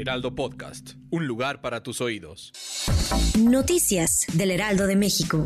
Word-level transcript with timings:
Heraldo 0.00 0.34
Podcast, 0.34 0.92
un 1.10 1.26
lugar 1.26 1.60
para 1.60 1.82
tus 1.82 2.00
oídos. 2.00 2.52
Noticias 3.38 4.24
del 4.32 4.50
Heraldo 4.50 4.86
de 4.86 4.96
México. 4.96 5.44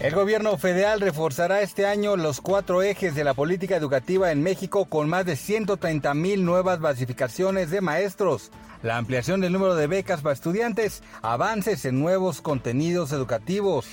El 0.00 0.16
gobierno 0.16 0.58
federal 0.58 1.00
reforzará 1.00 1.62
este 1.62 1.86
año 1.86 2.16
los 2.16 2.40
cuatro 2.40 2.82
ejes 2.82 3.14
de 3.14 3.22
la 3.22 3.34
política 3.34 3.76
educativa 3.76 4.32
en 4.32 4.42
México 4.42 4.86
con 4.86 5.08
más 5.08 5.24
de 5.26 5.36
130 5.36 6.12
mil 6.14 6.44
nuevas 6.44 6.80
basificaciones 6.80 7.70
de 7.70 7.80
maestros, 7.80 8.50
la 8.82 8.96
ampliación 8.96 9.40
del 9.40 9.52
número 9.52 9.76
de 9.76 9.86
becas 9.86 10.20
para 10.20 10.34
estudiantes, 10.34 11.04
avances 11.22 11.84
en 11.84 12.00
nuevos 12.00 12.40
contenidos 12.40 13.12
educativos. 13.12 13.86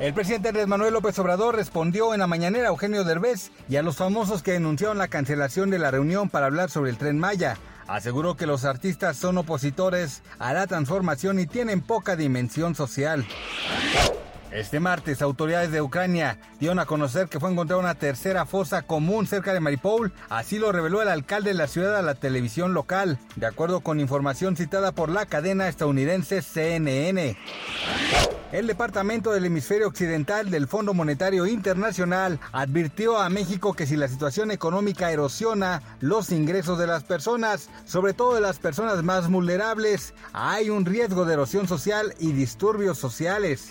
El 0.00 0.14
presidente 0.14 0.48
Andrés 0.48 0.66
Manuel 0.66 0.94
López 0.94 1.18
Obrador 1.18 1.56
respondió 1.56 2.14
en 2.14 2.20
la 2.20 2.26
mañanera 2.26 2.66
a 2.66 2.70
Eugenio 2.70 3.04
Derbez 3.04 3.50
y 3.68 3.76
a 3.76 3.82
los 3.82 3.96
famosos 3.96 4.42
que 4.42 4.52
denunciaron 4.52 4.96
la 4.96 5.08
cancelación 5.08 5.68
de 5.70 5.78
la 5.78 5.90
reunión 5.90 6.30
para 6.30 6.46
hablar 6.46 6.70
sobre 6.70 6.90
el 6.90 6.96
tren 6.96 7.18
Maya. 7.18 7.58
Aseguró 7.86 8.36
que 8.36 8.46
los 8.46 8.64
artistas 8.64 9.16
son 9.16 9.36
opositores 9.36 10.22
a 10.38 10.52
la 10.52 10.66
transformación 10.66 11.38
y 11.38 11.46
tienen 11.46 11.80
poca 11.80 12.16
dimensión 12.16 12.74
social. 12.74 13.26
Este 14.52 14.80
martes, 14.80 15.22
autoridades 15.22 15.70
de 15.70 15.80
Ucrania 15.80 16.38
dieron 16.58 16.80
a 16.80 16.86
conocer 16.86 17.28
que 17.28 17.38
fue 17.38 17.52
encontrada 17.52 17.80
una 17.80 17.94
tercera 17.94 18.46
fosa 18.46 18.82
común 18.82 19.28
cerca 19.28 19.54
de 19.54 19.60
Mariupol. 19.60 20.12
Así 20.28 20.58
lo 20.58 20.72
reveló 20.72 21.02
el 21.02 21.08
alcalde 21.08 21.50
de 21.50 21.54
la 21.54 21.68
ciudad 21.68 21.96
a 21.96 22.02
la 22.02 22.16
televisión 22.16 22.74
local, 22.74 23.18
de 23.36 23.46
acuerdo 23.46 23.80
con 23.80 24.00
información 24.00 24.56
citada 24.56 24.90
por 24.90 25.08
la 25.08 25.26
cadena 25.26 25.68
estadounidense 25.68 26.42
CNN. 26.42 27.36
El 28.52 28.66
Departamento 28.66 29.30
del 29.30 29.44
Hemisferio 29.44 29.86
Occidental 29.86 30.50
del 30.50 30.66
Fondo 30.66 30.92
Monetario 30.92 31.46
Internacional 31.46 32.40
advirtió 32.50 33.18
a 33.18 33.28
México 33.28 33.74
que 33.74 33.86
si 33.86 33.94
la 33.94 34.08
situación 34.08 34.50
económica 34.50 35.12
erosiona 35.12 35.82
los 36.00 36.32
ingresos 36.32 36.76
de 36.76 36.88
las 36.88 37.04
personas, 37.04 37.70
sobre 37.84 38.12
todo 38.12 38.34
de 38.34 38.40
las 38.40 38.58
personas 38.58 39.04
más 39.04 39.30
vulnerables, 39.30 40.14
hay 40.32 40.68
un 40.68 40.84
riesgo 40.84 41.24
de 41.24 41.34
erosión 41.34 41.68
social 41.68 42.12
y 42.18 42.32
disturbios 42.32 42.98
sociales. 42.98 43.70